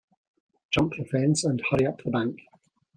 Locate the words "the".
0.97-1.05, 2.01-2.09